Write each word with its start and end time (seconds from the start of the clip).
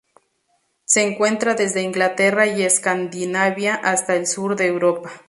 Se 0.83 1.03
encuentra 1.03 1.53
desde 1.53 1.83
Inglaterra 1.83 2.47
y 2.47 2.63
Escandinavia 2.63 3.75
hasta 3.75 4.15
el 4.15 4.25
sur 4.25 4.55
de 4.55 4.65
Europa. 4.65 5.11